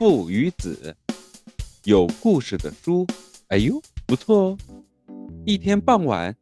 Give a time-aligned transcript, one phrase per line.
[0.00, 0.96] 父与子，
[1.84, 3.06] 有故事的书。
[3.48, 4.58] 哎呦，不错哦！
[5.44, 6.34] 一天傍晚，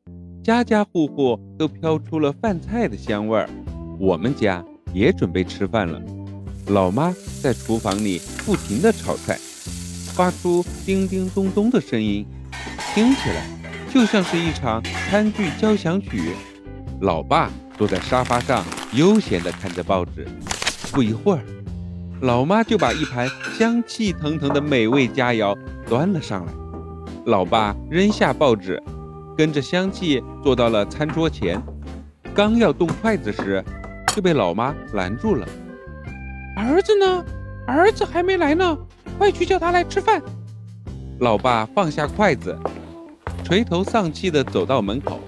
[0.44, 3.50] 家家户户都飘出了饭菜的香味儿，
[3.98, 6.00] 我们家也准备吃饭了。
[6.68, 9.36] 老妈在厨房里不停地炒菜，
[10.14, 12.24] 发出叮叮咚咚的声音，
[12.94, 13.44] 听起来
[13.92, 14.80] 就像是一场
[15.10, 16.30] 餐具交响曲。
[17.00, 20.28] 老爸坐在沙发上，悠闲地看着报纸。
[20.92, 21.44] 不一会儿，
[22.20, 25.56] 老妈就把一盘香气腾腾的美味佳肴
[25.88, 26.52] 端了上来。
[27.26, 28.82] 老爸扔下报纸，
[29.36, 31.62] 跟着香气坐到了餐桌前，
[32.34, 33.64] 刚要动筷子时，
[34.14, 35.46] 就被老妈拦住了。
[36.56, 37.24] 儿子呢？
[37.66, 38.76] 儿子还没来呢，
[39.16, 40.20] 快去叫他来吃饭。
[41.20, 42.58] 老爸放下筷子，
[43.44, 45.20] 垂头丧气地走到门口，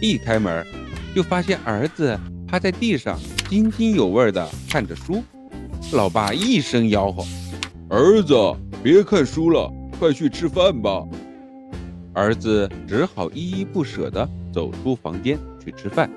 [0.00, 0.64] 一开门
[1.14, 2.18] 就发现儿子
[2.48, 3.18] 趴在地上。
[3.50, 5.22] 津津有味地看着书，
[5.92, 7.24] 老爸一声吆喝
[7.88, 8.34] ：“儿子，
[8.82, 11.04] 别看书了，快去吃饭吧。”
[12.12, 16.10] 儿子只好依依不舍地走出房间去吃饭。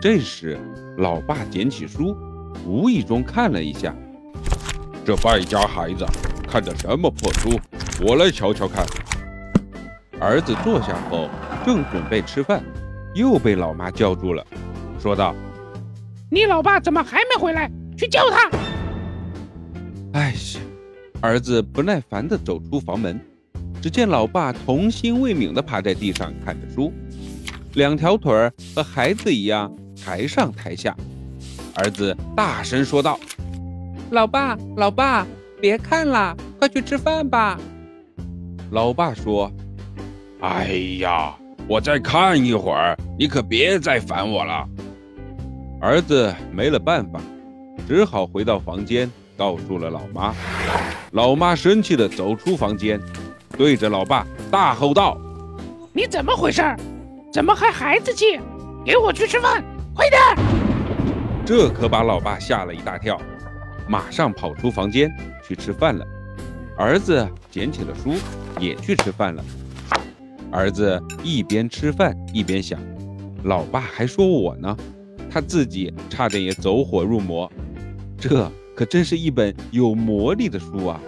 [0.00, 0.58] 这时，
[0.98, 2.16] 老爸捡起书，
[2.64, 3.94] 无意中看了一下，
[5.04, 6.06] 这败家孩子
[6.48, 7.50] 看的什么破书？
[8.00, 8.86] 我来瞧瞧看。
[10.18, 11.28] 儿子坐下后，
[11.66, 12.62] 正准备吃饭，
[13.14, 14.42] 又被老妈叫住了，
[14.98, 15.34] 说道。
[16.30, 17.70] 你老爸怎么还没回来？
[17.98, 18.50] 去叫他！
[20.16, 20.60] 哎呀，
[21.20, 23.20] 儿子不耐烦地走出房门，
[23.82, 26.90] 只见老爸童心未泯地趴在地上看着书，
[27.74, 29.70] 两条腿儿和孩子一样
[30.02, 30.96] 抬上抬下。
[31.74, 33.20] 儿子大声说道
[34.10, 35.26] ：“老爸，老爸，
[35.60, 37.60] 别看了，快去吃饭吧！”
[38.72, 39.52] 老爸说
[40.40, 41.36] ：“哎呀，
[41.68, 44.66] 我再看一会儿，你可别再烦我了。”
[45.78, 47.20] 儿子没了办法，
[47.86, 50.34] 只好回到房间，告诉了老妈。
[51.12, 53.00] 老妈生气地走出房间，
[53.56, 55.16] 对着老爸大吼道
[55.92, 56.62] ：“你怎么回事？
[57.32, 58.40] 怎么还孩子气？
[58.84, 59.62] 给我去吃饭，
[59.94, 60.20] 快点！”
[61.44, 63.20] 这可把老爸吓了一大跳，
[63.88, 65.10] 马上跑出房间
[65.46, 66.04] 去吃饭了。
[66.76, 68.14] 儿子捡起了书，
[68.58, 69.44] 也去吃饭了。
[70.50, 72.78] 儿子一边吃饭一边想：
[73.44, 74.76] 老爸还说我呢。
[75.30, 77.50] 他自己差点也走火入魔，
[78.18, 81.00] 这可真是一本有魔力的书啊！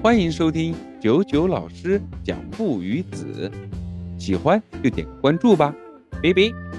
[0.00, 3.50] 欢迎收听九九老师讲父与子，
[4.16, 5.74] 喜欢就点个关注吧，
[6.22, 6.69] 拜拜。